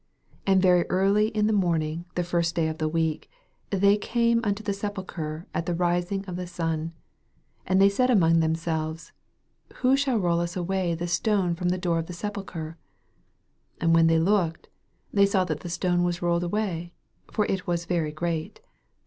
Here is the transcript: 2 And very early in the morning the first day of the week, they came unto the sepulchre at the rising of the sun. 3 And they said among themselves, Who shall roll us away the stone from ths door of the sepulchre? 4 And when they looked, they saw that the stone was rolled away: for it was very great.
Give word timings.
2 0.47 0.51
And 0.53 0.61
very 0.63 0.81
early 0.89 1.27
in 1.27 1.45
the 1.45 1.53
morning 1.53 2.05
the 2.15 2.23
first 2.23 2.55
day 2.55 2.67
of 2.67 2.79
the 2.79 2.87
week, 2.87 3.29
they 3.69 3.97
came 3.99 4.41
unto 4.43 4.63
the 4.63 4.73
sepulchre 4.73 5.45
at 5.53 5.67
the 5.67 5.75
rising 5.75 6.25
of 6.25 6.37
the 6.37 6.47
sun. 6.47 6.93
3 7.67 7.67
And 7.67 7.79
they 7.79 7.87
said 7.87 8.09
among 8.09 8.39
themselves, 8.39 9.11
Who 9.75 9.95
shall 9.95 10.17
roll 10.17 10.39
us 10.39 10.55
away 10.55 10.95
the 10.95 11.05
stone 11.07 11.53
from 11.53 11.69
ths 11.69 11.77
door 11.77 11.99
of 11.99 12.07
the 12.07 12.13
sepulchre? 12.13 12.79
4 13.73 13.77
And 13.81 13.93
when 13.93 14.07
they 14.07 14.17
looked, 14.17 14.69
they 15.13 15.27
saw 15.27 15.43
that 15.43 15.59
the 15.59 15.69
stone 15.69 16.01
was 16.03 16.19
rolled 16.19 16.43
away: 16.43 16.93
for 17.31 17.45
it 17.45 17.67
was 17.67 17.85
very 17.85 18.11
great. 18.11 18.59